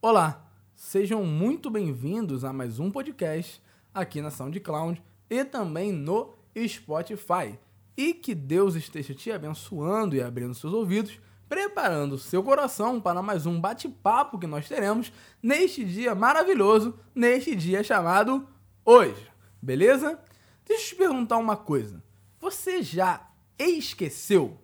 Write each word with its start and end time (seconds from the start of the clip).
Olá, 0.00 0.48
sejam 0.76 1.24
muito 1.24 1.68
bem-vindos 1.68 2.44
a 2.44 2.52
mais 2.52 2.78
um 2.78 2.88
podcast 2.88 3.60
aqui 3.92 4.20
na 4.20 4.30
SoundCloud 4.30 5.02
e 5.28 5.44
também 5.44 5.90
no 5.90 6.36
Spotify. 6.68 7.58
E 7.96 8.14
que 8.14 8.32
Deus 8.32 8.76
esteja 8.76 9.12
te 9.12 9.32
abençoando 9.32 10.14
e 10.14 10.22
abrindo 10.22 10.54
seus 10.54 10.72
ouvidos, 10.72 11.18
preparando 11.48 12.16
seu 12.16 12.44
coração 12.44 13.00
para 13.00 13.20
mais 13.20 13.44
um 13.44 13.60
bate-papo 13.60 14.38
que 14.38 14.46
nós 14.46 14.68
teremos 14.68 15.12
neste 15.42 15.84
dia 15.84 16.14
maravilhoso, 16.14 16.96
neste 17.12 17.56
dia 17.56 17.82
chamado 17.82 18.46
hoje. 18.84 19.26
Beleza? 19.60 20.16
Deixa 20.64 20.84
eu 20.84 20.88
te 20.90 20.94
perguntar 20.94 21.38
uma 21.38 21.56
coisa. 21.56 22.00
Você 22.38 22.84
já 22.84 23.28
esqueceu? 23.58 24.60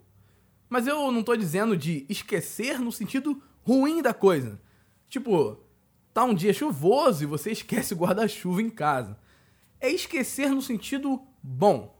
Mas 0.68 0.86
eu 0.86 1.10
não 1.10 1.20
estou 1.20 1.36
dizendo 1.36 1.76
de 1.76 2.06
esquecer 2.08 2.78
no 2.78 2.92
sentido 2.92 3.42
ruim 3.64 4.00
da 4.00 4.14
coisa. 4.14 4.62
Tipo, 5.14 5.61
tá 6.13 6.25
um 6.25 6.35
dia 6.35 6.53
chuvoso 6.53 7.23
e 7.23 7.27
você 7.27 7.53
esquece 7.54 7.95
o 7.95 7.96
guarda-chuva 7.96 8.61
em 8.61 8.68
casa. 8.68 9.17
É 9.81 9.89
esquecer 9.89 10.50
no 10.50 10.61
sentido 10.61 11.23
bom. 11.40 11.96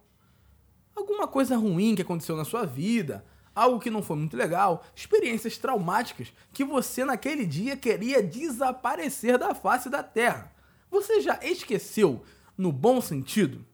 Alguma 0.97 1.29
coisa 1.29 1.57
ruim 1.57 1.95
que 1.95 2.03
aconteceu 2.03 2.37
na 2.37 2.45
sua 2.45 2.67
vida, 2.67 3.25
algo 3.55 3.79
que 3.79 3.89
não 3.89 4.03
foi 4.03 4.17
muito 4.17 4.37
legal, 4.37 4.85
experiências 4.97 5.57
traumáticas 5.57 6.33
que 6.53 6.65
você 6.65 7.05
naquele 7.05 7.47
dia 7.47 7.77
queria 7.77 8.21
desaparecer 8.21 9.39
da 9.39 9.55
face 9.55 9.89
da 9.89 10.03
terra. 10.03 10.53
Você 10.91 11.21
já 11.21 11.39
esqueceu 11.41 12.25
no 12.59 12.73
bom 12.73 13.01
sentido? 13.01 13.65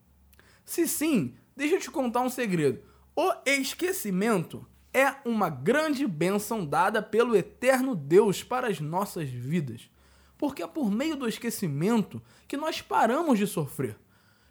Se 0.66 0.87
sim, 0.87 1.35
deixa 1.57 1.77
eu 1.77 1.80
te 1.80 1.91
contar 1.91 2.21
um 2.21 2.29
segredo. 2.29 2.83
O 3.16 3.33
esquecimento 3.47 4.66
é 4.93 5.15
uma 5.25 5.49
grande 5.49 6.07
bênção 6.07 6.65
dada 6.65 7.03
pelo 7.03 7.37
eterno 7.37 7.95
Deus 7.95 8.43
para 8.43 8.69
as 8.69 8.80
nossas 8.80 9.29
vidas. 9.29 9.89
Porque 10.37 10.63
é 10.63 10.66
por 10.66 10.91
meio 10.91 11.16
do 11.16 11.29
esquecimento 11.29 12.21
que 12.49 12.57
nós 12.57 12.80
paramos 12.80 13.38
de 13.38 13.47
sofrer. 13.47 13.97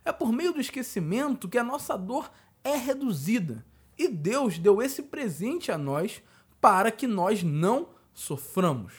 É 0.06 0.12
por 0.12 0.32
meio 0.32 0.54
do 0.54 0.62
esquecimento 0.62 1.50
que 1.50 1.58
a 1.58 1.64
nossa 1.64 1.98
dor 1.98 2.32
é 2.64 2.76
reduzida. 2.76 3.66
E 3.98 4.08
Deus 4.08 4.58
deu 4.58 4.82
esse 4.82 5.04
presente 5.04 5.72
a 5.72 5.78
nós 5.78 6.22
para 6.62 6.92
que 6.92 7.08
nós 7.08 7.44
não 7.44 7.90
soframos. 8.14 8.94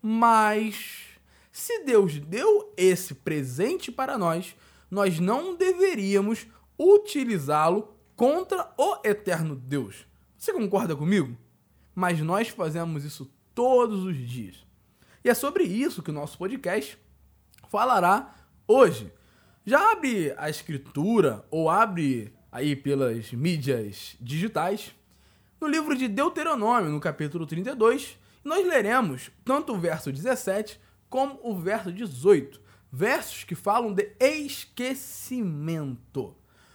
Mas, 0.00 1.02
se 1.50 1.84
Deus 1.84 2.18
deu 2.18 2.72
esse 2.76 3.14
presente 3.14 3.92
para 3.92 4.16
nós, 4.16 4.56
nós 4.90 5.20
não 5.20 5.54
deveríamos 5.54 6.46
utilizá-lo 6.78 7.94
contra 8.16 8.72
o 8.76 8.98
eterno 9.04 9.54
Deus. 9.54 10.06
Você 10.42 10.52
concorda 10.52 10.96
comigo? 10.96 11.38
Mas 11.94 12.18
nós 12.20 12.48
fazemos 12.48 13.04
isso 13.04 13.32
todos 13.54 14.02
os 14.02 14.16
dias. 14.16 14.66
E 15.22 15.30
é 15.30 15.34
sobre 15.34 15.62
isso 15.62 16.02
que 16.02 16.10
o 16.10 16.12
nosso 16.12 16.36
podcast 16.36 16.98
falará 17.68 18.34
hoje. 18.66 19.12
Já 19.64 19.92
abre 19.92 20.34
a 20.36 20.50
escritura 20.50 21.46
ou 21.48 21.70
abre 21.70 22.34
aí 22.50 22.74
pelas 22.74 23.30
mídias 23.30 24.16
digitais 24.20 24.92
no 25.60 25.68
livro 25.68 25.96
de 25.96 26.08
Deuteronômio, 26.08 26.90
no 26.90 26.98
capítulo 26.98 27.46
32, 27.46 28.18
nós 28.42 28.66
leremos 28.66 29.30
tanto 29.44 29.72
o 29.72 29.78
verso 29.78 30.10
17 30.10 30.80
como 31.08 31.38
o 31.44 31.56
verso 31.56 31.92
18, 31.92 32.60
versos 32.90 33.44
que 33.44 33.54
falam 33.54 33.94
de 33.94 34.10
esquecimento. 34.18 34.82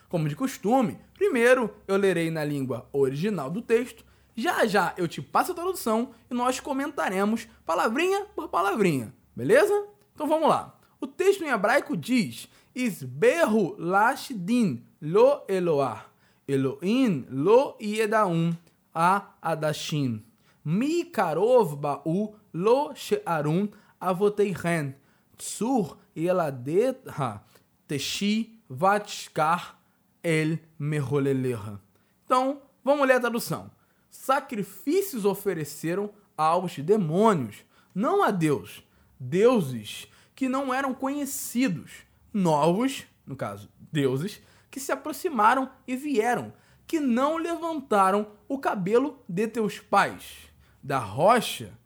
Como 0.09 0.29
de 0.29 0.35
costume, 0.35 0.97
primeiro 1.13 1.73
eu 1.87 1.97
lerei 1.97 2.31
na 2.31 2.43
língua 2.43 2.87
original 2.93 3.49
do 3.49 3.61
texto, 3.61 4.05
já 4.35 4.65
já 4.65 4.93
eu 4.97 5.07
te 5.07 5.21
passo 5.21 5.51
a 5.51 5.55
tradução 5.55 6.11
e 6.29 6.33
nós 6.33 6.59
comentaremos 6.59 7.47
palavrinha 7.65 8.25
por 8.35 8.47
palavrinha, 8.47 9.13
beleza? 9.35 9.87
Então 10.13 10.27
vamos 10.27 10.47
lá. 10.47 10.77
O 11.01 11.07
texto 11.07 11.43
em 11.43 11.49
hebraico 11.49 11.97
diz: 11.97 12.47
Isberru 12.75 13.75
lashdin 13.77 14.83
lo 15.01 15.43
Eloah, 15.47 16.05
Elohim 16.47 17.25
lo 17.29 17.75
yedaum 17.81 18.55
a 18.93 19.33
adashin, 19.41 20.23
mi 20.63 21.03
karov 21.05 21.75
ba'u 21.75 22.35
lo 22.53 22.93
she'arum 22.95 23.69
avoteichen, 23.99 24.95
tsur 25.37 25.97
yeladetha 26.15 27.43
teshi 27.87 28.59
vatshkar 28.69 29.76
El 30.23 30.59
Meroleleha. 30.77 31.79
Então, 32.23 32.61
vamos 32.83 33.07
ler 33.07 33.15
a 33.15 33.19
tradução. 33.19 33.71
Sacrifícios 34.09 35.25
ofereceram 35.25 36.11
aos 36.35 36.77
demônios, 36.79 37.65
não 37.93 38.23
a 38.23 38.31
Deus. 38.31 38.83
Deuses 39.19 40.07
que 40.35 40.47
não 40.47 40.73
eram 40.73 40.93
conhecidos. 40.93 41.91
Novos, 42.33 43.05
no 43.25 43.35
caso, 43.35 43.69
deuses, 43.91 44.41
que 44.69 44.79
se 44.79 44.91
aproximaram 44.91 45.69
e 45.87 45.95
vieram, 45.95 46.53
que 46.85 46.99
não 46.99 47.37
levantaram 47.37 48.31
o 48.47 48.59
cabelo 48.59 49.23
de 49.27 49.47
teus 49.47 49.79
pais. 49.79 50.49
Da 50.83 50.99
rocha 50.99 51.77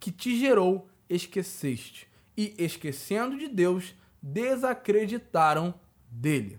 que 0.00 0.10
te 0.10 0.38
gerou, 0.38 0.88
esqueceste. 1.08 2.08
E 2.36 2.54
esquecendo 2.56 3.36
de 3.36 3.48
Deus, 3.48 3.94
desacreditaram 4.22 5.74
dele. 6.10 6.58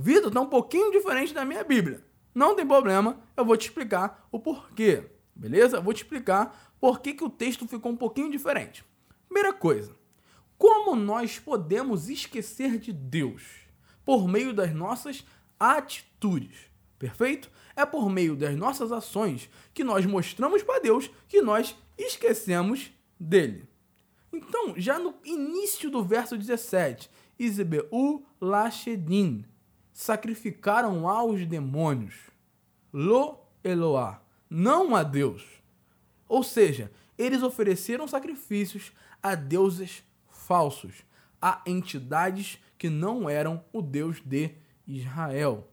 Vitor 0.00 0.30
tá 0.30 0.40
um 0.40 0.46
pouquinho 0.46 0.92
diferente 0.92 1.34
da 1.34 1.44
minha 1.44 1.64
Bíblia. 1.64 2.04
Não 2.32 2.54
tem 2.54 2.64
problema, 2.64 3.18
eu 3.36 3.44
vou 3.44 3.56
te 3.56 3.66
explicar 3.66 4.28
o 4.30 4.38
porquê, 4.38 5.10
beleza? 5.34 5.78
Eu 5.78 5.82
vou 5.82 5.92
te 5.92 6.04
explicar 6.04 6.76
por 6.80 7.00
que, 7.00 7.14
que 7.14 7.24
o 7.24 7.28
texto 7.28 7.66
ficou 7.66 7.90
um 7.90 7.96
pouquinho 7.96 8.30
diferente. 8.30 8.84
Primeira 9.28 9.52
coisa, 9.52 9.96
como 10.56 10.94
nós 10.94 11.40
podemos 11.40 12.08
esquecer 12.08 12.78
de 12.78 12.92
Deus? 12.92 13.42
Por 14.04 14.28
meio 14.28 14.54
das 14.54 14.72
nossas 14.72 15.26
atitudes, 15.58 16.70
perfeito? 16.96 17.50
É 17.74 17.84
por 17.84 18.08
meio 18.08 18.36
das 18.36 18.56
nossas 18.56 18.92
ações 18.92 19.50
que 19.74 19.82
nós 19.82 20.06
mostramos 20.06 20.62
para 20.62 20.80
Deus 20.80 21.10
que 21.26 21.42
nós 21.42 21.76
esquecemos 21.98 22.92
dele. 23.18 23.68
Então, 24.32 24.74
já 24.76 24.96
no 24.96 25.16
início 25.24 25.90
do 25.90 26.04
verso 26.04 26.38
17, 26.38 27.10
Isebeu 27.36 28.24
Lachedin, 28.40 29.44
sacrificaram 29.98 31.08
aos 31.08 31.44
demônios. 31.44 32.14
Lo 32.92 33.40
Eloá, 33.64 34.22
não 34.48 34.94
a 34.94 35.02
Deus. 35.02 35.44
Ou 36.28 36.44
seja, 36.44 36.92
eles 37.18 37.42
ofereceram 37.42 38.06
sacrifícios 38.06 38.92
a 39.20 39.34
deuses 39.34 40.04
falsos, 40.30 41.02
a 41.42 41.62
entidades 41.66 42.60
que 42.78 42.88
não 42.88 43.28
eram 43.28 43.64
o 43.72 43.82
Deus 43.82 44.22
de 44.24 44.52
Israel. 44.86 45.68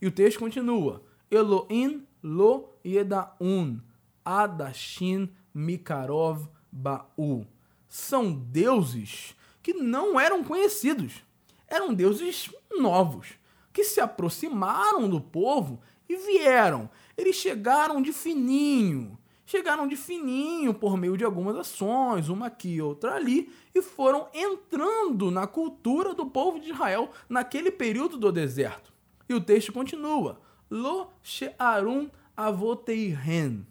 E 0.00 0.06
o 0.06 0.10
texto 0.10 0.38
continua: 0.38 1.04
Elohim 1.30 2.06
lo 2.22 2.70
yedaun, 2.82 3.82
Adashin 4.24 5.28
Mikarov 5.52 6.48
Ba'u. 6.72 7.46
São 7.86 8.32
deuses 8.32 9.36
que 9.62 9.74
não 9.74 10.18
eram 10.18 10.42
conhecidos 10.42 11.25
eram 11.68 11.94
deuses 11.94 12.50
novos, 12.78 13.34
que 13.72 13.84
se 13.84 14.00
aproximaram 14.00 15.08
do 15.08 15.20
povo 15.20 15.80
e 16.08 16.16
vieram. 16.16 16.88
Eles 17.16 17.36
chegaram 17.36 18.00
de 18.00 18.12
fininho, 18.12 19.18
chegaram 19.44 19.86
de 19.86 19.96
fininho 19.96 20.72
por 20.72 20.96
meio 20.96 21.16
de 21.16 21.24
algumas 21.24 21.56
ações, 21.56 22.28
uma 22.28 22.46
aqui, 22.46 22.80
outra 22.80 23.14
ali, 23.14 23.52
e 23.74 23.82
foram 23.82 24.28
entrando 24.32 25.30
na 25.30 25.46
cultura 25.46 26.14
do 26.14 26.26
povo 26.26 26.58
de 26.58 26.70
Israel 26.70 27.10
naquele 27.28 27.70
período 27.70 28.16
do 28.16 28.32
deserto. 28.32 28.92
E 29.28 29.34
o 29.34 29.40
texto 29.40 29.72
continua: 29.72 30.40
Lo 30.70 31.08
she'arum 31.22 32.08
avoteihen. 32.36 33.66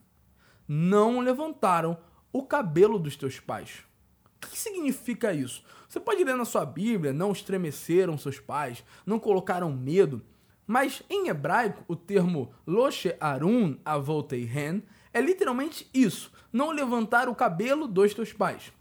Não 0.67 1.19
levantaram 1.19 1.97
o 2.34 2.43
cabelo 2.43 2.97
dos 2.97 3.16
teus 3.16 3.40
pais. 3.40 3.84
O 4.46 4.47
que 4.47 4.58
significa 4.59 5.34
isso? 5.34 5.64
Você 5.90 6.00
pode 6.00 6.24
ler 6.24 6.36
na 6.36 6.46
sua 6.46 6.66
Bíblia, 6.66 7.12
não 7.12 7.32
estremeceram 7.32 8.18
seus 8.18 8.40
pais, 8.40 8.84
não 9.06 9.20
colocaram 9.20 9.72
medo, 9.72 10.22
mas 10.68 11.02
em 11.09 11.30
hebraico 11.30 11.84
o 11.88 11.96
termo 11.96 12.53
Loshe 12.66 13.16
Arun 13.20 13.78
Avoteihen 13.84 14.84
é 15.12 15.20
literalmente 15.20 15.90
isso, 15.94 16.32
não 16.53 16.72
levantar 16.72 17.28
o 17.28 17.36
cabelo 17.36 17.88
dos 17.88 18.14
teus 18.14 18.32
pais. 18.32 18.72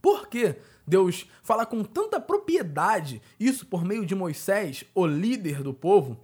Por 0.00 0.28
que 0.28 0.56
Deus 0.86 1.28
fala 1.42 1.66
com 1.66 1.82
tanta 1.84 2.20
propriedade 2.20 3.20
isso 3.38 3.66
por 3.66 3.84
meio 3.84 4.06
de 4.06 4.14
Moisés, 4.14 4.84
o 4.94 5.06
líder 5.06 5.62
do 5.62 5.74
povo? 5.74 6.18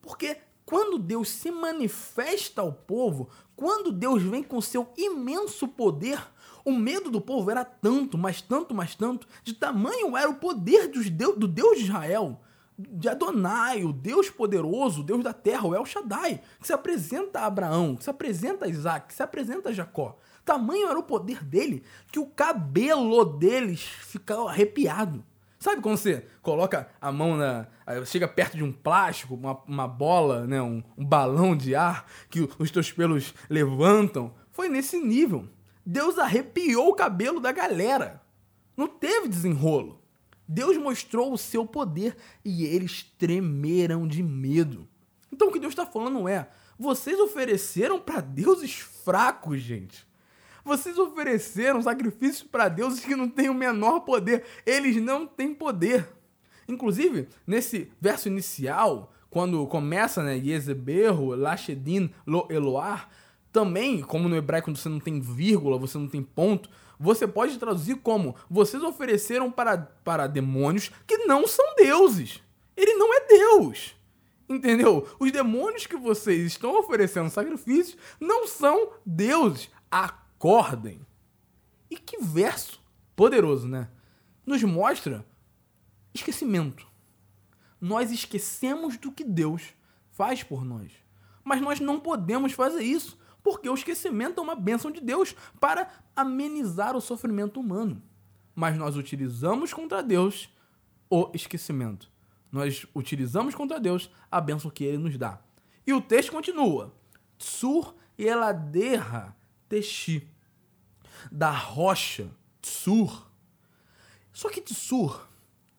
Porque 0.00 0.36
quando 0.66 0.98
Deus 0.98 1.28
se 1.28 1.50
manifesta 1.50 2.60
ao 2.60 2.72
povo, 2.72 3.28
quando 3.54 3.92
Deus 3.92 4.22
vem 4.22 4.42
com 4.42 4.60
seu 4.60 4.92
imenso 4.96 5.68
poder, 5.68 6.18
o 6.64 6.72
medo 6.72 7.10
do 7.10 7.20
povo 7.20 7.50
era 7.50 7.64
tanto, 7.64 8.16
mas 8.16 8.40
tanto, 8.40 8.74
mas 8.74 8.94
tanto, 8.94 9.26
de 9.42 9.52
tamanho 9.52 10.16
era 10.16 10.30
o 10.30 10.36
poder 10.36 10.88
do 10.88 11.48
Deus 11.48 11.78
de 11.78 11.84
Israel. 11.84 12.40
de 12.78 13.08
Adonai, 13.08 13.84
o 13.84 13.92
Deus 13.92 14.30
poderoso, 14.30 15.02
o 15.02 15.04
Deus 15.04 15.22
da 15.22 15.32
terra, 15.32 15.66
o 15.66 15.74
El 15.74 15.84
Shaddai, 15.84 16.40
que 16.60 16.66
se 16.66 16.72
apresenta 16.72 17.40
a 17.40 17.46
Abraão, 17.46 17.94
que 17.94 18.04
se 18.04 18.10
apresenta 18.10 18.64
a 18.64 18.68
Isaac, 18.68 19.08
que 19.08 19.14
se 19.14 19.22
apresenta 19.22 19.68
a 19.68 19.72
Jacó. 19.72 20.18
Tamanho 20.44 20.88
era 20.88 20.98
o 20.98 21.02
poder 21.02 21.44
dele 21.44 21.82
que 22.10 22.18
o 22.18 22.26
cabelo 22.26 23.24
deles 23.24 23.82
ficava 23.82 24.48
arrepiado. 24.48 25.22
Sabe 25.62 25.80
quando 25.80 25.96
você 25.96 26.26
coloca 26.42 26.88
a 27.00 27.12
mão 27.12 27.36
na. 27.36 27.68
chega 28.04 28.26
perto 28.26 28.56
de 28.56 28.64
um 28.64 28.72
plástico, 28.72 29.34
uma, 29.34 29.56
uma 29.68 29.86
bola, 29.86 30.44
né? 30.44 30.60
Um, 30.60 30.82
um 30.98 31.04
balão 31.04 31.56
de 31.56 31.76
ar 31.76 32.04
que 32.28 32.48
os 32.58 32.70
teus 32.72 32.90
pelos 32.90 33.32
levantam? 33.48 34.34
Foi 34.50 34.68
nesse 34.68 34.98
nível. 34.98 35.48
Deus 35.84 36.18
arrepiou 36.18 36.88
o 36.88 36.94
cabelo 36.94 37.40
da 37.40 37.52
galera. 37.52 38.22
Não 38.76 38.86
teve 38.86 39.28
desenrolo. 39.28 40.00
Deus 40.46 40.76
mostrou 40.76 41.32
o 41.32 41.38
seu 41.38 41.66
poder 41.66 42.16
e 42.44 42.64
eles 42.64 43.02
tremeram 43.18 44.06
de 44.06 44.22
medo. 44.22 44.88
Então 45.32 45.48
o 45.48 45.52
que 45.52 45.58
Deus 45.58 45.72
está 45.72 45.86
falando 45.86 46.28
é: 46.28 46.48
vocês 46.78 47.18
ofereceram 47.18 48.00
para 48.00 48.20
deuses 48.20 48.74
fracos, 48.74 49.60
gente. 49.60 50.06
Vocês 50.64 50.96
ofereceram 50.98 51.82
sacrifícios 51.82 52.42
para 52.44 52.68
deuses 52.68 53.04
que 53.04 53.16
não 53.16 53.28
têm 53.28 53.48
o 53.48 53.54
menor 53.54 54.00
poder. 54.00 54.44
Eles 54.64 54.96
não 54.96 55.26
têm 55.26 55.54
poder. 55.54 56.08
Inclusive, 56.68 57.28
nesse 57.46 57.90
verso 58.00 58.28
inicial, 58.28 59.12
quando 59.28 59.66
começa, 59.66 60.22
né, 60.22 60.36
Yezeberro, 60.36 61.34
Lachedin, 61.34 62.10
Lo 62.26 62.46
Eloar, 62.50 63.08
também, 63.52 64.00
como 64.00 64.28
no 64.28 64.36
hebraico 64.36 64.74
você 64.74 64.88
não 64.88 64.98
tem 64.98 65.20
vírgula, 65.20 65.78
você 65.78 65.98
não 65.98 66.08
tem 66.08 66.22
ponto, 66.22 66.70
você 66.98 67.26
pode 67.26 67.58
traduzir 67.58 67.96
como 67.96 68.34
vocês 68.48 68.82
ofereceram 68.82 69.50
para, 69.50 69.76
para 69.76 70.26
demônios 70.26 70.90
que 71.06 71.18
não 71.18 71.46
são 71.46 71.74
deuses. 71.76 72.40
Ele 72.76 72.94
não 72.94 73.12
é 73.12 73.26
Deus. 73.26 73.94
Entendeu? 74.48 75.06
Os 75.18 75.30
demônios 75.30 75.86
que 75.86 75.96
vocês 75.96 76.46
estão 76.46 76.78
oferecendo 76.78 77.30
sacrifícios 77.30 77.96
não 78.18 78.46
são 78.46 78.92
deuses. 79.04 79.70
Acordem. 79.90 81.00
E 81.90 81.96
que 81.96 82.18
verso 82.18 82.82
poderoso, 83.14 83.68
né? 83.68 83.88
Nos 84.46 84.62
mostra 84.62 85.26
esquecimento. 86.14 86.86
Nós 87.80 88.10
esquecemos 88.10 88.96
do 88.96 89.12
que 89.12 89.24
Deus 89.24 89.74
faz 90.10 90.42
por 90.42 90.64
nós. 90.64 90.92
Mas 91.44 91.60
nós 91.60 91.80
não 91.80 92.00
podemos 92.00 92.52
fazer 92.52 92.82
isso 92.82 93.18
porque 93.42 93.68
o 93.68 93.74
esquecimento 93.74 94.40
é 94.40 94.42
uma 94.42 94.54
bênção 94.54 94.90
de 94.90 95.00
Deus 95.00 95.34
para 95.60 95.88
amenizar 96.14 96.96
o 96.96 97.00
sofrimento 97.00 97.58
humano. 97.60 98.02
Mas 98.54 98.76
nós 98.76 98.96
utilizamos 98.96 99.72
contra 99.72 100.02
Deus 100.02 100.48
o 101.10 101.30
esquecimento. 101.34 102.10
Nós 102.50 102.86
utilizamos 102.94 103.54
contra 103.54 103.80
Deus 103.80 104.10
a 104.30 104.40
bênção 104.40 104.70
que 104.70 104.84
ele 104.84 104.98
nos 104.98 105.16
dá. 105.16 105.40
E 105.86 105.92
o 105.92 106.00
texto 106.00 106.30
continua. 106.30 106.94
Tsur 107.38 107.94
eladerra 108.16 109.36
texi. 109.68 110.28
Da 111.30 111.50
rocha, 111.50 112.30
tsur. 112.60 113.30
Só 114.32 114.48
que 114.48 114.60
tsur 114.60 115.28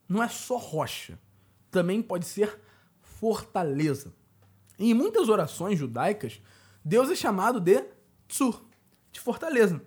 não 0.08 0.22
é 0.22 0.28
só 0.28 0.58
rocha. 0.58 1.20
Também 1.70 2.02
pode 2.02 2.26
ser 2.26 2.60
fortaleza. 3.02 4.14
Em 4.78 4.94
muitas 4.94 5.30
orações 5.30 5.78
judaicas, 5.78 6.42
Deus 6.84 7.10
é 7.10 7.16
chamado 7.16 7.60
de 7.60 7.84
Tsur, 8.28 8.66
de 9.12 9.20
fortaleza. 9.20 9.82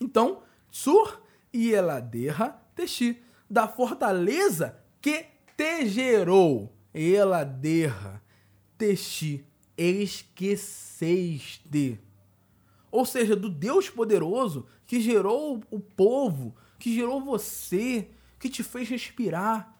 Então, 0.00 0.42
Tsur 0.70 1.20
e 1.52 1.70
Eladerra 1.70 2.62
Teshi, 2.74 3.22
da 3.48 3.66
fortaleza 3.66 4.78
que 5.00 5.24
te 5.56 5.86
gerou. 5.86 6.74
Eladerra 6.92 8.22
Teshi, 8.76 9.46
esqueceiste. 9.76 11.18
Ou 12.90 13.04
seja, 13.06 13.36
do 13.36 13.48
Deus 13.50 13.88
poderoso 13.90 14.66
que 14.86 15.00
gerou 15.00 15.62
o 15.70 15.78
povo, 15.78 16.56
que 16.78 16.94
gerou 16.94 17.20
você, 17.22 18.10
que 18.38 18.48
te 18.48 18.62
fez 18.62 18.88
respirar. 18.88 19.76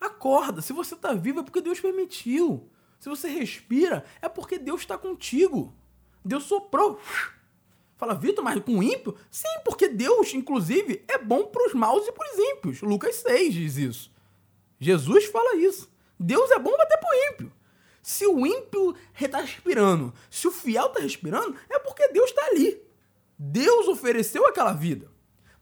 Acorda, 0.00 0.60
se 0.62 0.72
você 0.72 0.94
está 0.94 1.12
vivo 1.14 1.40
é 1.40 1.42
porque 1.42 1.60
Deus 1.60 1.80
permitiu. 1.80 2.70
Se 2.98 3.08
você 3.08 3.28
respira, 3.28 4.04
é 4.20 4.28
porque 4.28 4.58
Deus 4.58 4.82
está 4.82 4.98
contigo. 4.98 5.74
Deus 6.24 6.44
soprou. 6.44 7.00
Fala, 7.96 8.14
Vitor, 8.14 8.42
mas 8.42 8.62
com 8.62 8.82
ímpio? 8.82 9.14
Sim, 9.30 9.60
porque 9.64 9.88
Deus, 9.88 10.32
inclusive, 10.32 11.04
é 11.06 11.18
bom 11.18 11.44
para 11.46 11.66
os 11.66 11.74
maus 11.74 12.06
e 12.06 12.12
para 12.12 12.32
os 12.32 12.38
ímpios. 12.38 12.80
Lucas 12.80 13.16
6 13.16 13.52
diz 13.52 13.76
isso. 13.76 14.12
Jesus 14.78 15.26
fala 15.26 15.56
isso. 15.56 15.90
Deus 16.18 16.50
é 16.50 16.58
bom 16.58 16.74
até 16.80 16.96
para 16.96 17.10
o 17.10 17.32
ímpio. 17.32 17.52
Se 18.02 18.26
o 18.26 18.46
ímpio 18.46 18.96
está 19.20 19.40
respirando, 19.40 20.14
se 20.30 20.48
o 20.48 20.50
fiel 20.50 20.86
está 20.86 21.00
respirando, 21.00 21.54
é 21.68 21.78
porque 21.78 22.08
Deus 22.08 22.30
está 22.30 22.46
ali. 22.46 22.80
Deus 23.38 23.88
ofereceu 23.88 24.46
aquela 24.46 24.72
vida. 24.72 25.10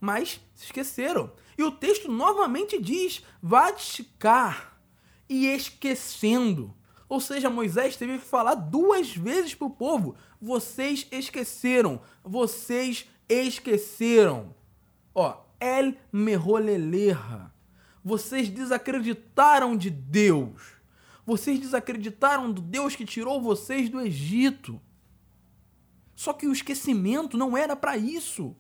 Mas 0.01 0.41
se 0.55 0.67
esqueceram. 0.67 1.33
E 1.57 1.63
o 1.65 1.73
texto 1.73 2.11
novamente 2.11 2.81
diz: 2.81 3.25
Vaticar 3.43 4.81
e 5.29 5.49
esquecendo. 5.49 6.75
Ou 7.09 7.21
seja, 7.21 7.49
Moisés 7.49 7.97
teve 7.97 8.19
que 8.19 8.25
falar 8.25 8.55
duas 8.55 9.17
vezes 9.17 9.55
para 9.55 9.67
o 9.67 9.71
povo: 9.71 10.15
vocês 10.41 11.07
esqueceram, 11.11 12.01
vocês 12.23 13.09
esqueceram. 13.29 14.55
Ó, 15.15 15.37
El 15.59 15.95
Meroleleha. 16.13 17.53
Vocês 18.05 18.49
desacreditaram 18.49 19.77
de 19.77 19.91
Deus. 19.91 20.79
Vocês 21.27 21.59
desacreditaram 21.59 22.51
do 22.51 22.63
Deus 22.63 22.97
que 22.97 23.05
tirou 23.05 23.41
vocês 23.41 23.89
do 23.89 24.01
Egito. 24.01 24.81
Só 26.15 26.33
que 26.33 26.47
o 26.47 26.53
esquecimento 26.53 27.37
não 27.37 27.57
era 27.57 27.77
para 27.77 27.97
isso. 27.97 28.57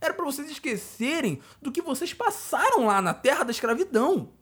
Era 0.00 0.12
para 0.12 0.24
vocês 0.24 0.50
esquecerem 0.50 1.40
do 1.60 1.72
que 1.72 1.80
vocês 1.80 2.12
passaram 2.12 2.86
lá 2.86 3.00
na 3.00 3.14
terra 3.14 3.44
da 3.44 3.50
escravidão. 3.50 4.32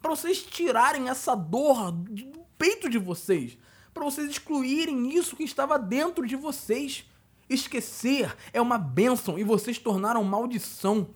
Para 0.00 0.10
vocês 0.10 0.42
tirarem 0.42 1.08
essa 1.08 1.34
dor 1.34 1.90
do 1.90 2.39
peito 2.60 2.90
de 2.90 2.98
vocês 2.98 3.56
para 3.94 4.04
vocês 4.04 4.30
excluírem 4.30 5.16
isso 5.16 5.34
que 5.34 5.42
estava 5.42 5.78
dentro 5.78 6.26
de 6.26 6.36
vocês. 6.36 7.06
Esquecer 7.48 8.36
é 8.52 8.60
uma 8.60 8.76
bênção 8.76 9.38
e 9.38 9.42
vocês 9.42 9.78
tornaram 9.78 10.22
maldição. 10.22 11.14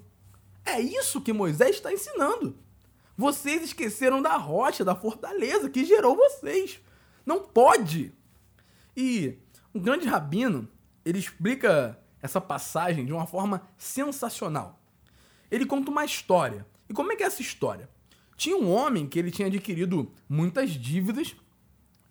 É 0.65 0.81
isso 0.81 1.21
que 1.21 1.35
Moisés 1.35 1.77
está 1.77 1.93
ensinando. 1.93 2.59
Vocês 3.17 3.63
esqueceram 3.63 4.23
da 4.23 4.37
rocha, 4.37 4.85
da 4.85 4.97
fortaleza 4.97 5.69
que 5.69 5.85
gerou 5.85 6.17
vocês. 6.17 6.81
Não 7.27 7.41
pode. 7.41 8.13
E 8.97 9.39
um 9.75 9.81
grande 9.81 10.09
rabino, 10.09 10.67
ele 11.05 11.19
explica 11.19 12.01
essa 12.23 12.41
passagem 12.41 13.05
de 13.05 13.13
uma 13.13 13.27
forma 13.27 13.63
sensacional. 13.77 14.81
Ele 15.51 15.67
conta 15.67 15.91
uma 15.91 16.05
história. 16.05 16.67
E 16.89 16.95
como 16.95 17.13
é 17.13 17.17
que 17.17 17.23
é 17.23 17.27
essa 17.27 17.43
história? 17.43 17.89
Tinha 18.37 18.57
um 18.57 18.71
homem 18.71 19.07
que 19.07 19.19
ele 19.19 19.31
tinha 19.31 19.49
adquirido 19.49 20.11
muitas 20.29 20.71
dívidas 20.71 21.37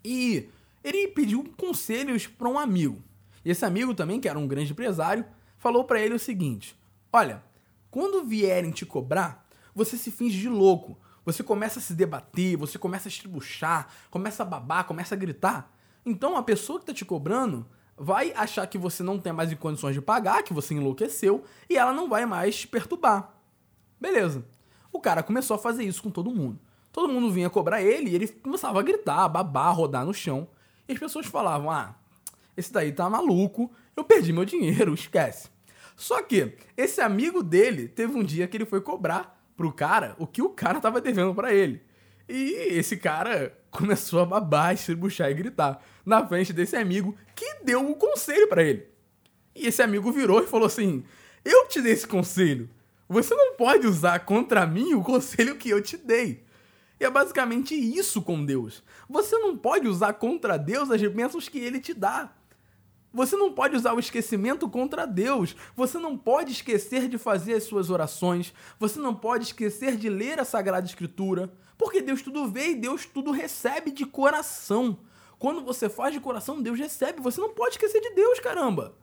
e 0.04 0.50
ele 0.84 1.08
pediu 1.10 1.44
conselhos 1.58 2.28
para 2.28 2.50
um 2.50 2.58
amigo. 2.58 3.02
E 3.44 3.52
esse 3.52 3.66
amigo 3.66 3.94
também, 3.94 4.20
que 4.20 4.30
era 4.30 4.40
um 4.40 4.48
grande 4.48 4.72
empresário, 4.72 5.26
falou 5.58 5.84
para 5.84 6.00
ele 6.00 6.14
o 6.14 6.20
seguinte: 6.20 6.78
Olha, 7.12 7.44
quando 7.92 8.24
vierem 8.24 8.72
te 8.72 8.86
cobrar, 8.86 9.48
você 9.76 9.98
se 9.98 10.12
finge 10.12 10.40
de 10.40 10.50
louco. 10.50 10.98
Você 11.26 11.42
começa 11.42 11.80
a 11.80 11.82
se 11.82 11.94
debater, 11.94 12.58
você 12.58 12.78
começa 12.78 13.08
a 13.08 13.12
estribuchar, 13.12 13.88
começa 14.10 14.44
a 14.44 14.46
babar, 14.46 14.86
começa 14.86 15.16
a 15.16 15.18
gritar. 15.18 15.72
Então 16.06 16.36
a 16.36 16.44
pessoa 16.44 16.80
que 16.80 16.84
está 16.84 16.94
te 16.94 17.06
cobrando 17.06 17.66
vai 17.96 18.34
achar 18.34 18.68
que 18.68 18.78
você 18.78 19.04
não 19.04 19.20
tem 19.20 19.32
mais 19.32 19.54
condições 19.54 19.94
de 19.94 20.02
pagar, 20.02 20.44
que 20.44 20.54
você 20.54 20.74
enlouqueceu, 20.74 21.44
e 21.70 21.78
ela 21.78 21.94
não 21.94 22.10
vai 22.10 22.26
mais 22.26 22.58
te 22.58 22.68
perturbar. 22.68 23.34
Beleza. 24.02 24.46
O 24.94 25.00
cara 25.00 25.24
começou 25.24 25.56
a 25.56 25.60
fazer 25.60 25.84
isso 25.84 26.04
com 26.04 26.12
todo 26.12 26.30
mundo. 26.30 26.60
Todo 26.92 27.12
mundo 27.12 27.32
vinha 27.32 27.50
cobrar 27.50 27.82
ele 27.82 28.12
e 28.12 28.16
ele 28.16 28.28
começava 28.28 28.80
a 28.80 28.84
gritar, 28.84 29.28
babar, 29.28 29.76
rodar 29.76 30.06
no 30.06 30.14
chão. 30.14 30.48
E 30.88 30.94
as 30.94 31.00
pessoas 31.00 31.26
falavam: 31.26 31.72
ah, 31.72 31.96
esse 32.56 32.72
daí 32.72 32.92
tá 32.92 33.10
maluco, 33.10 33.72
eu 33.98 34.04
perdi 34.04 34.32
meu 34.32 34.46
dinheiro, 34.46 34.94
esquece. 34.96 35.50
Só 35.96 36.22
que 36.22 36.56
esse 36.78 37.02
amigo 37.02 37.42
dele 37.42 37.88
teve 37.88 38.16
um 38.16 38.24
dia 38.24 38.48
que 38.48 38.56
ele 38.56 38.66
foi 38.66 38.80
cobrar 38.80 39.44
pro 39.58 39.74
cara 39.74 40.16
o 40.20 40.28
que 40.28 40.42
o 40.42 40.50
cara 40.50 40.80
tava 40.80 41.02
devendo 41.02 41.34
para 41.34 41.52
ele. 41.52 41.82
E 42.30 42.52
esse 42.78 42.98
cara 42.98 43.58
começou 43.70 44.22
a 44.22 44.26
babar, 44.26 44.74
estribuchar 44.74 45.30
e 45.30 45.34
gritar 45.34 45.84
na 46.06 46.26
frente 46.26 46.54
desse 46.54 46.76
amigo 46.76 47.16
que 47.36 47.64
deu 47.64 47.82
o 47.82 47.90
um 47.90 47.94
conselho 47.94 48.48
para 48.48 48.64
ele. 48.64 48.88
E 49.56 49.68
esse 49.68 49.82
amigo 49.82 50.12
virou 50.12 50.44
e 50.44 50.48
falou 50.48 50.68
assim: 50.68 51.04
Eu 51.44 51.68
te 51.68 51.82
dei 51.82 51.94
esse 51.94 52.08
conselho. 52.08 52.70
Você 53.08 53.36
não 53.36 53.56
pode 53.56 53.86
usar 53.86 54.20
contra 54.20 54.66
mim 54.66 54.94
o 54.94 55.04
conselho 55.04 55.58
que 55.58 55.70
eu 55.70 55.82
te 55.82 55.98
dei. 55.98 56.44
E 57.00 57.06
é 57.06 57.10
basicamente 57.10 57.76
isso 57.76 58.22
com 58.22 58.46
Deus. 58.46 58.84
Você 59.10 59.38
não 59.38 59.58
pode 59.58 59.88
usar 59.88 60.14
contra 60.14 60.58
Deus 60.58 60.90
as 60.90 61.02
bênçãos 61.02 61.50
que 61.50 61.60
ele 61.60 61.80
te 61.80 61.94
dá. 61.94 62.32
Você 63.14 63.36
não 63.36 63.52
pode 63.52 63.76
usar 63.76 63.94
o 63.94 64.00
esquecimento 64.00 64.68
contra 64.68 65.06
Deus. 65.06 65.56
Você 65.76 66.00
não 66.00 66.18
pode 66.18 66.52
esquecer 66.52 67.08
de 67.08 67.18
fazer 67.18 67.54
as 67.54 67.64
suas 67.64 67.90
orações. 67.90 68.54
Você 68.80 69.00
não 69.00 69.14
pode 69.14 69.44
esquecer 69.44 69.96
de 69.98 70.10
ler 70.10 70.40
a 70.40 70.46
Sagrada 70.46 70.88
Escritura. 70.88 71.54
Porque 71.78 72.02
Deus 72.02 72.22
tudo 72.22 72.48
vê 72.48 72.70
e 72.70 72.76
Deus 72.76 73.06
tudo 73.06 73.32
recebe 73.32 73.92
de 73.92 74.06
coração. 74.06 74.98
Quando 75.38 75.62
você 75.62 75.90
faz 75.90 76.14
de 76.14 76.20
coração, 76.20 76.62
Deus 76.62 76.80
recebe. 76.80 77.22
Você 77.22 77.40
não 77.40 77.54
pode 77.54 77.72
esquecer 77.72 78.02
de 78.02 78.12
Deus, 78.16 78.40
caramba. 78.40 78.96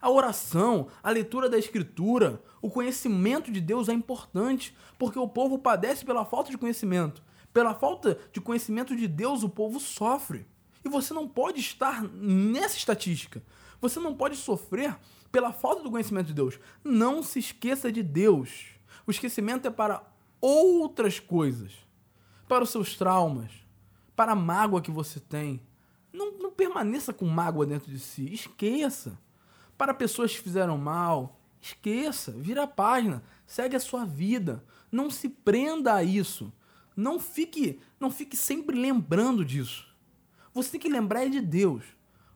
A 0.00 0.08
oração, 0.08 0.88
a 1.02 1.10
leitura 1.10 1.48
da 1.48 1.58
Escritura, 1.58 2.42
o 2.62 2.70
conhecimento 2.70 3.52
de 3.52 3.60
Deus 3.60 3.88
é 3.88 3.92
importante, 3.92 4.74
porque 4.98 5.18
o 5.18 5.28
povo 5.28 5.58
padece 5.58 6.04
pela 6.04 6.24
falta 6.24 6.50
de 6.50 6.56
conhecimento. 6.56 7.22
Pela 7.52 7.74
falta 7.74 8.18
de 8.32 8.40
conhecimento 8.40 8.96
de 8.96 9.06
Deus, 9.06 9.42
o 9.42 9.48
povo 9.48 9.78
sofre. 9.78 10.46
E 10.82 10.88
você 10.88 11.12
não 11.12 11.28
pode 11.28 11.60
estar 11.60 12.02
nessa 12.02 12.78
estatística. 12.78 13.42
Você 13.80 14.00
não 14.00 14.14
pode 14.14 14.36
sofrer 14.36 14.96
pela 15.30 15.52
falta 15.52 15.82
do 15.82 15.90
conhecimento 15.90 16.28
de 16.28 16.34
Deus. 16.34 16.58
Não 16.82 17.22
se 17.22 17.38
esqueça 17.38 17.92
de 17.92 18.02
Deus. 18.02 18.68
O 19.06 19.10
esquecimento 19.10 19.68
é 19.68 19.70
para 19.70 20.02
outras 20.40 21.20
coisas. 21.20 21.72
Para 22.48 22.64
os 22.64 22.70
seus 22.70 22.96
traumas. 22.96 23.50
Para 24.16 24.32
a 24.32 24.36
mágoa 24.36 24.80
que 24.80 24.90
você 24.90 25.20
tem. 25.20 25.60
Não, 26.12 26.38
não 26.38 26.50
permaneça 26.50 27.12
com 27.12 27.26
mágoa 27.26 27.66
dentro 27.66 27.90
de 27.90 27.98
si. 27.98 28.32
Esqueça. 28.32 29.18
Para 29.80 29.94
pessoas 29.94 30.30
que 30.36 30.42
fizeram 30.42 30.76
mal. 30.76 31.40
Esqueça. 31.58 32.32
Vira 32.32 32.64
a 32.64 32.66
página. 32.66 33.22
Segue 33.46 33.74
a 33.74 33.80
sua 33.80 34.04
vida. 34.04 34.62
Não 34.92 35.08
se 35.08 35.26
prenda 35.26 35.94
a 35.94 36.04
isso. 36.04 36.52
Não 36.94 37.18
fique, 37.18 37.80
não 37.98 38.10
fique 38.10 38.36
sempre 38.36 38.78
lembrando 38.78 39.42
disso. 39.42 39.88
Você 40.52 40.72
tem 40.72 40.80
que 40.80 40.88
lembrar 40.90 41.26
de 41.30 41.40
Deus. 41.40 41.82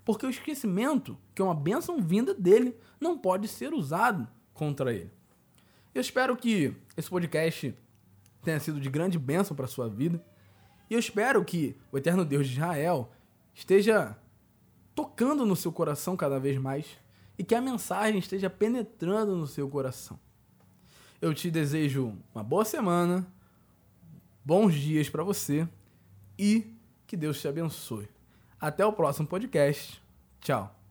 Porque 0.07 0.25
o 0.25 0.31
esquecimento, 0.31 1.19
que 1.35 1.43
é 1.43 1.45
uma 1.45 1.55
bênção 1.55 2.01
vinda 2.01 2.33
dele, 2.33 2.79
não 2.99 3.19
pode 3.19 3.47
ser 3.47 3.75
usado 3.75 4.27
contra 4.55 4.95
ele. 4.95 5.13
Eu 5.95 6.01
espero 6.01 6.39
que 6.39 6.75
esse 6.97 7.11
podcast 7.11 7.77
tenha 8.43 8.59
sido 8.59 8.81
de 8.81 8.89
grande 8.89 9.19
bênção 9.19 9.55
para 9.55 9.67
sua 9.67 9.87
vida. 9.87 10.25
E 10.89 10.95
eu 10.95 10.99
espero 10.99 11.45
que 11.45 11.77
o 11.93 11.99
eterno 11.99 12.25
Deus 12.25 12.47
de 12.47 12.55
Israel 12.55 13.13
esteja 13.53 14.17
tocando 14.95 15.45
no 15.45 15.55
seu 15.55 15.71
coração 15.71 16.17
cada 16.17 16.41
vez 16.41 16.57
mais 16.57 17.04
e 17.39 17.45
que 17.45 17.55
a 17.55 17.61
mensagem 17.61 18.19
esteja 18.19 18.49
penetrando 18.49 19.37
no 19.37 19.47
seu 19.47 19.69
coração. 19.69 20.19
Eu 21.21 21.33
te 21.35 21.51
desejo 21.51 22.17
uma 22.35 22.45
boa 22.45 22.65
semana, 22.65 23.27
bons 24.45 24.75
dias 24.75 25.09
para 25.09 25.25
você 25.25 25.67
e 26.39 26.75
que 27.07 27.17
Deus 27.17 27.41
te 27.41 27.49
abençoe. 27.49 28.09
Até 28.61 28.85
o 28.85 28.93
próximo 28.93 29.27
podcast. 29.27 30.03
Tchau. 30.41 30.84